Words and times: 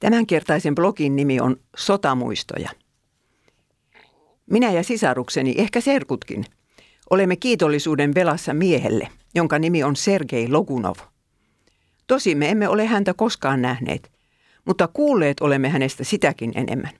Tämänkertaisen 0.00 0.74
blogin 0.74 1.16
nimi 1.16 1.40
on 1.40 1.56
Sotamuistoja. 1.76 2.70
Minä 4.50 4.72
ja 4.72 4.82
sisarukseni, 4.82 5.54
ehkä 5.58 5.80
serkutkin, 5.80 6.44
olemme 7.10 7.36
kiitollisuuden 7.36 8.14
velassa 8.14 8.54
miehelle, 8.54 9.08
jonka 9.34 9.58
nimi 9.58 9.84
on 9.84 9.96
Sergei 9.96 10.48
Logunov. 10.48 10.96
Tosi 12.06 12.34
me 12.34 12.50
emme 12.50 12.68
ole 12.68 12.86
häntä 12.86 13.14
koskaan 13.14 13.62
nähneet, 13.62 14.12
mutta 14.64 14.88
kuulleet 14.88 15.40
olemme 15.40 15.68
hänestä 15.68 16.04
sitäkin 16.04 16.52
enemmän. 16.54 16.92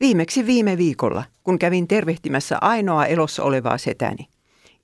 Viimeksi 0.00 0.46
viime 0.46 0.78
viikolla, 0.78 1.24
kun 1.44 1.58
kävin 1.58 1.88
tervehtimässä 1.88 2.58
ainoa 2.60 3.06
elossa 3.06 3.42
olevaa 3.42 3.78
setäni, 3.78 4.28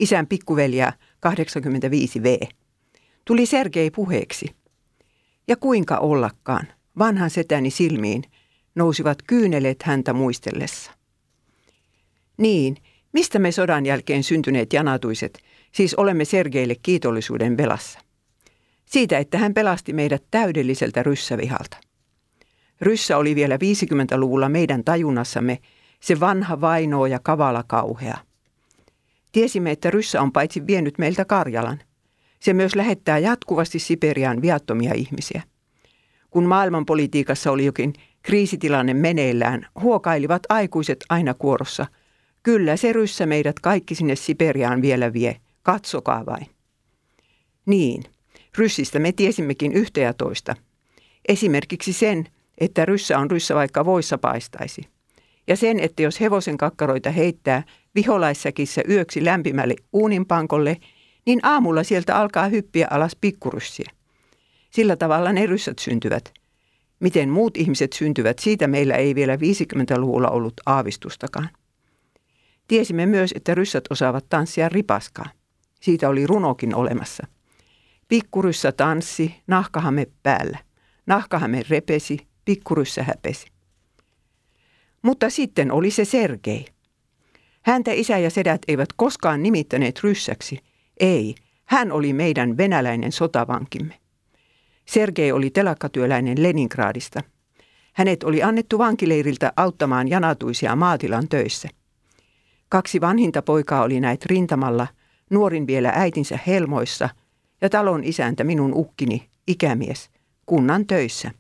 isän 0.01 0.27
pikkuveliä 0.27 0.93
85V, 1.27 2.49
tuli 3.27 3.47
Sergei 3.47 3.91
puheeksi. 3.91 4.47
Ja 5.49 5.57
kuinka 5.57 5.97
ollakaan, 5.97 6.67
vanhan 6.99 7.31
setäni 7.31 7.71
silmiin 7.71 8.23
nousivat 8.75 9.19
kyyneleet 9.27 9.83
häntä 9.83 10.13
muistellessa. 10.13 10.93
Niin, 12.37 12.77
mistä 13.13 13.39
me 13.39 13.53
sodan 13.53 13.87
jälkeen 13.87 14.23
syntyneet 14.23 14.73
janatuiset, 14.73 15.39
siis 15.73 15.95
olemme 15.95 16.25
Sergeille 16.25 16.75
kiitollisuuden 16.83 17.57
velassa? 17.57 17.99
Siitä, 18.85 19.19
että 19.19 19.39
hän 19.39 19.55
pelasti 19.55 19.93
meidät 19.93 20.25
täydelliseltä 20.31 21.03
ryssävihalta. 21.03 21.77
Ryssä 22.81 23.17
oli 23.17 23.35
vielä 23.35 23.57
50-luvulla 23.57 24.49
meidän 24.49 24.85
tajunnassamme 24.85 25.59
se 26.01 26.21
vanha 26.21 26.61
vainoo 26.61 27.07
ja 27.07 27.19
kavala 27.19 27.65
kauhea. 27.67 28.19
Tiesimme, 29.33 29.71
että 29.71 29.91
Ryssä 29.91 30.23
on 30.23 30.33
paitsi 30.33 30.67
vienyt 30.67 30.99
meiltä 30.99 31.25
Karjalan. 31.25 31.81
Se 32.41 32.53
myös 32.53 32.75
lähettää 32.75 33.19
jatkuvasti 33.19 33.79
Siperiaan 33.79 34.43
viattomia 34.43 34.95
ihmisiä. 34.95 35.43
Kun 36.31 36.45
maailmanpolitiikassa 36.45 37.51
oli 37.51 37.65
jokin 37.65 37.93
kriisitilanne 38.23 38.95
meneillään, 38.95 39.67
huokailivat 39.81 40.43
aikuiset 40.49 41.05
aina 41.09 41.35
kuorossa. 41.35 41.87
Kyllä 42.43 42.77
se 42.77 42.93
Ryssä 42.93 43.27
meidät 43.27 43.61
kaikki 43.61 43.95
sinne 43.95 44.17
Siperiaan 44.17 44.83
vielä 44.83 45.13
vie. 45.13 45.37
Katsokaa 45.63 46.27
vain. 46.27 46.47
Niin, 47.67 48.03
Ryssistä 48.59 48.99
me 48.99 49.13
tiesimmekin 49.13 49.73
yhtä 49.73 50.01
ja 50.01 50.15
toista. 50.15 50.57
Esimerkiksi 51.29 51.93
sen, 51.93 52.25
että 52.59 52.85
ryssä 52.85 53.19
on 53.19 53.31
ryssä 53.31 53.55
vaikka 53.55 53.85
voissa 53.85 54.19
paistaisi. 54.19 54.83
Ja 55.47 55.57
sen, 55.57 55.81
että 55.81 56.03
jos 56.03 56.21
hevosen 56.21 56.57
kakkaroita 56.57 57.11
heittää 57.11 57.63
viholaissäkissä 57.95 58.83
yöksi 58.89 59.25
lämpimälle 59.25 59.75
uuninpankolle, 59.93 60.77
niin 61.27 61.41
aamulla 61.43 61.83
sieltä 61.83 62.17
alkaa 62.17 62.49
hyppiä 62.49 62.87
alas 62.91 63.17
pikkuryssiä. 63.21 63.91
Sillä 64.71 64.97
tavalla 64.97 65.33
ne 65.33 65.47
ryssät 65.47 65.79
syntyvät. 65.79 66.33
Miten 67.01 67.29
muut 67.29 67.57
ihmiset 67.57 67.93
syntyvät, 67.93 68.39
siitä 68.39 68.67
meillä 68.67 68.95
ei 68.95 69.15
vielä 69.15 69.37
50-luvulla 69.37 70.29
ollut 70.29 70.55
aavistustakaan. 70.67 71.49
Tiesimme 72.69 73.07
myös, 73.07 73.33
että 73.37 73.55
ryssät 73.55 73.85
osaavat 73.91 74.27
tanssia 74.29 74.69
ripaskaa. 74.69 75.27
Siitä 75.81 76.09
oli 76.09 76.27
runokin 76.27 76.75
olemassa. 76.75 77.27
Pikkuryssä 78.09 78.73
tanssi, 78.73 79.35
nahkahame 79.47 80.07
päällä. 80.23 80.59
Nahkahame 81.07 81.63
repesi, 81.69 82.19
pikkuryssä 82.45 83.03
häpesi. 83.03 83.47
Mutta 85.03 85.31
sitten 85.31 85.73
oli 85.73 85.91
se 85.91 86.05
Sergei. 86.05 86.67
Häntä 87.63 87.93
isä 87.93 88.19
ja 88.19 88.31
sedät 88.31 88.63
eivät 88.69 88.89
koskaan 88.97 89.43
nimittäneet 89.43 90.01
ryssäksi. 90.03 90.59
Ei, 91.01 91.35
hän 91.65 91.93
oli 91.93 92.13
meidän 92.13 92.57
venäläinen 92.57 93.13
sotavankimme. 93.13 93.95
Sergei 94.87 95.33
oli 95.33 95.51
telakkatyöläinen 95.51 96.43
Leningradista. 96.43 97.23
Hänet 97.93 98.25
oli 98.25 98.43
annettu 98.43 98.79
vankileiriltä 98.79 99.53
auttamaan 99.57 100.09
janatuisia 100.09 100.77
maatilan 100.77 101.29
töissä. 101.29 101.69
Kaksi 102.69 103.01
vanhinta 103.01 103.43
poikaa 103.43 103.83
oli 103.83 104.01
näet 104.01 104.27
rintamalla, 104.27 104.87
nuorin 105.31 105.67
vielä 105.67 105.93
äitinsä 105.95 106.39
helmoissa 106.47 107.09
ja 107.61 107.71
talon 107.71 108.05
isäntä 108.05 108.45
minun 108.45 108.75
ukkini, 108.75 109.29
ikämies, 109.47 110.11
kunnan 110.47 110.87
töissä. 110.87 111.31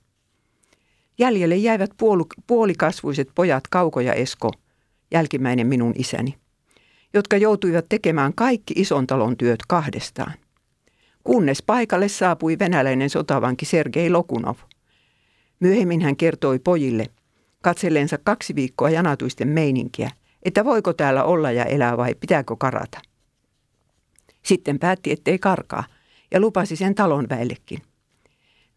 Jäljelle 1.18 1.56
jäivät 1.56 1.90
puol- 1.90 2.42
puolikasvuiset 2.46 3.28
pojat 3.34 3.64
Kauko 3.70 4.00
ja 4.00 4.12
Esko, 4.14 4.52
jälkimmäinen 5.10 5.66
minun 5.66 5.92
isäni, 5.96 6.34
jotka 7.16 7.36
joutuivat 7.36 7.86
tekemään 7.88 8.34
kaikki 8.34 8.74
ison 8.76 9.06
talon 9.06 9.36
työt 9.36 9.60
kahdestaan. 9.68 10.32
Kunnes 11.24 11.62
paikalle 11.62 12.08
saapui 12.08 12.58
venäläinen 12.58 13.10
sotavanki 13.10 13.64
Sergei 13.64 14.10
Lokunov. 14.10 14.56
Myöhemmin 15.60 16.00
hän 16.00 16.16
kertoi 16.16 16.58
pojille, 16.58 17.06
katselleensa 17.62 18.18
kaksi 18.24 18.54
viikkoa 18.54 18.90
janatuisten 18.90 19.48
meininkiä, 19.48 20.10
että 20.42 20.64
voiko 20.64 20.92
täällä 20.92 21.24
olla 21.24 21.50
ja 21.50 21.64
elää 21.64 21.96
vai 21.96 22.14
pitääkö 22.14 22.56
karata. 22.58 23.00
Sitten 24.42 24.78
päätti, 24.78 25.12
ettei 25.12 25.38
karkaa, 25.38 25.84
ja 26.30 26.40
lupasi 26.40 26.76
sen 26.76 26.94
talon 26.94 27.28
väellekin. 27.28 27.82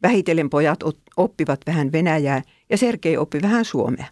Vähitellen 0.04 0.50
pojat 0.50 0.80
oppivat 1.18 1.60
vähän 1.68 1.92
venäjää 1.92 2.42
ja 2.70 2.78
Sergei 2.78 3.18
oppi 3.18 3.42
vähän 3.42 3.66
suomea. 3.66 4.06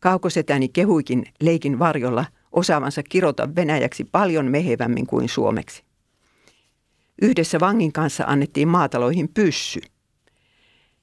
Kaukosetäni 0.00 0.68
kehuikin 0.68 1.24
leikin 1.40 1.78
varjolla 1.78 2.24
osaavansa 2.52 3.02
kirota 3.02 3.54
venäjäksi 3.56 4.04
paljon 4.04 4.46
mehevämmin 4.46 5.06
kuin 5.06 5.28
suomeksi. 5.28 5.82
Yhdessä 7.22 7.60
vangin 7.60 7.92
kanssa 7.92 8.24
annettiin 8.26 8.68
maataloihin 8.68 9.28
pyssy. 9.28 9.80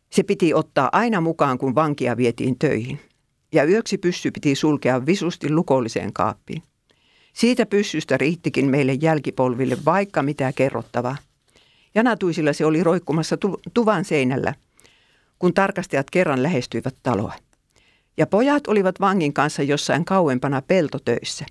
Se 0.10 0.24
piti 0.24 0.54
ottaa 0.54 0.90
aina 0.92 1.22
mukaan, 1.22 1.58
kun 1.58 1.76
vankia 1.76 2.18
vietiin 2.18 2.60
töihin. 2.60 3.00
Ja 3.52 3.64
yöksi 3.64 3.98
pyssy 3.98 4.32
piti 4.32 4.56
sulkea 4.56 5.06
visusti 5.06 5.50
lukolliseen 5.50 6.14
kaappiin. 6.14 6.64
Siitä 7.34 7.66
pyssystä 7.66 8.18
riittikin 8.18 8.70
meille 8.70 8.94
jälkipolville 8.94 9.78
vaikka 9.86 10.24
mitä 10.24 10.54
kerrottavaa. 10.54 11.16
Janatuisilla 11.96 12.54
se 12.54 12.66
oli 12.66 12.84
roikkumassa 12.84 13.38
tu- 13.38 13.60
tuvan 13.74 14.06
seinällä, 14.06 14.54
kun 15.40 15.54
tarkastajat 15.54 16.10
kerran 16.10 16.44
lähestyivät 16.44 16.96
taloa. 17.04 17.34
Ja 18.18 18.28
pojat 18.28 18.68
olivat 18.68 19.00
vangin 19.00 19.34
kanssa 19.34 19.64
jossain 19.64 20.06
kauempana 20.06 20.62
peltotöissä. 20.62 21.46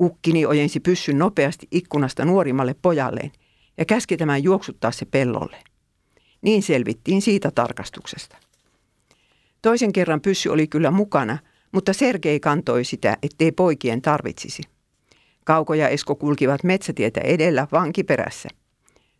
Ukkini 0.00 0.46
ojensi 0.46 0.80
pyssyn 0.80 1.18
nopeasti 1.18 1.68
ikkunasta 1.70 2.24
nuorimmalle 2.24 2.74
pojalleen 2.82 3.32
ja 3.78 3.84
käski 3.84 4.16
tämän 4.16 4.42
juoksuttaa 4.42 4.92
se 4.92 5.04
pellolle. 5.04 5.56
Niin 6.42 6.62
selvittiin 6.62 7.22
siitä 7.22 7.50
tarkastuksesta. 7.50 8.36
Toisen 9.62 9.92
kerran 9.92 10.20
pyssy 10.20 10.48
oli 10.48 10.66
kyllä 10.66 10.90
mukana, 10.90 11.38
mutta 11.72 11.92
Sergei 11.92 12.40
kantoi 12.40 12.84
sitä, 12.84 13.16
ettei 13.22 13.52
poikien 13.52 14.02
tarvitsisi. 14.02 14.62
Kauko 15.44 15.74
ja 15.74 15.88
Esko 15.88 16.14
kulkivat 16.14 16.64
metsätietä 16.64 17.20
edellä 17.20 17.66
vankiperässä– 17.72 18.48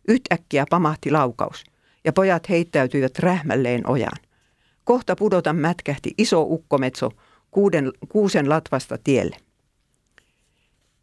Yhtäkkiä 0.07 0.65
pamahti 0.69 1.11
laukaus 1.11 1.63
ja 2.05 2.13
pojat 2.13 2.49
heittäytyivät 2.49 3.19
rähmälleen 3.19 3.89
ojaan. 3.89 4.17
Kohta 4.83 5.15
pudota 5.15 5.53
mätkähti 5.53 6.13
iso 6.17 6.41
ukkometso 6.41 7.11
kuuden, 7.51 7.91
kuusen 8.09 8.49
latvasta 8.49 8.97
tielle. 9.03 9.37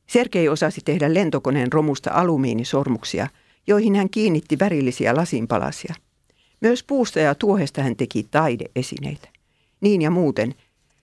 Sergei 0.06 0.48
osasi 0.48 0.80
tehdä 0.84 1.14
lentokoneen 1.14 1.72
romusta 1.72 2.10
alumiinisormuksia, 2.12 3.28
joihin 3.66 3.94
hän 3.94 4.10
kiinnitti 4.10 4.58
värillisiä 4.58 5.16
lasinpalasia. 5.16 5.94
Myös 6.60 6.82
puusta 6.82 7.20
ja 7.20 7.34
tuohesta 7.34 7.82
hän 7.82 7.96
teki 7.96 8.26
taideesineitä. 8.30 9.28
Niin 9.80 10.02
ja 10.02 10.10
muuten 10.10 10.54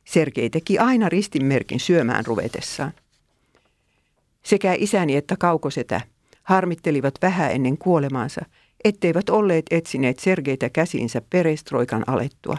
Sergei 0.06 0.50
teki 0.50 0.80
aina 0.80 1.09
ristinmerkin 1.09 1.80
syömään 1.80 2.26
ruvetessaan. 2.26 2.92
Sekä 4.44 4.74
isäni 4.78 5.16
että 5.16 5.36
kaukosetä 5.40 6.02
harmittelivat 6.44 7.14
vähän 7.22 7.52
ennen 7.52 7.78
kuolemaansa, 7.78 8.46
etteivät 8.87 9.29
olleet 9.29 9.66
etsineet 9.72 10.19
Sergeitä 10.19 10.69
käsinsä 10.69 11.22
perestroikan 11.29 12.03
alettua. 12.07 12.57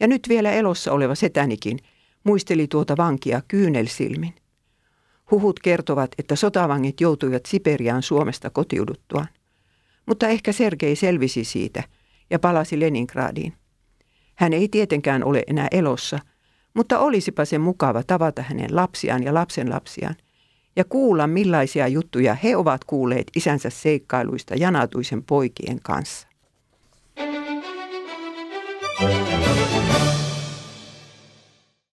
Ja 0.00 0.06
nyt 0.06 0.28
vielä 0.28 0.52
elossa 0.52 0.92
oleva 0.92 1.14
setänikin 1.14 1.78
muisteli 2.24 2.68
tuota 2.68 2.96
vankia 2.96 3.42
kyynelsilmin. 3.48 4.34
Huhut 5.30 5.60
kertovat, 5.60 6.10
että 6.18 6.36
sotavangit 6.36 7.00
joutuivat 7.00 7.46
Siperiaan 7.46 8.02
Suomesta 8.02 8.50
kotiuduttuaan. 8.50 9.28
Mutta 10.06 10.28
ehkä 10.28 10.52
Sergei 10.52 10.96
selvisi 10.96 11.44
siitä 11.44 11.82
ja 12.30 12.38
palasi 12.38 12.80
Leningradiin. 12.80 13.52
Hän 14.34 14.52
ei 14.52 14.68
tietenkään 14.68 15.24
ole 15.24 15.42
enää 15.46 15.68
elossa, 15.70 16.18
mutta 16.74 16.98
olisipa 16.98 17.44
se 17.44 17.58
mukava 17.58 18.02
tavata 18.02 18.42
hänen 18.42 18.76
lapsiaan 18.76 19.22
ja 19.22 19.34
lapsenlapsiaan 19.34 20.16
ja 20.76 20.84
kuulla 20.84 21.26
millaisia 21.26 21.88
juttuja 21.88 22.34
he 22.34 22.56
ovat 22.56 22.84
kuulleet 22.84 23.26
isänsä 23.36 23.70
seikkailuista 23.70 24.54
janatuisen 24.54 25.22
poikien 25.22 25.80
kanssa. 25.82 26.28
Thank 28.96 29.28
you. 29.32 29.43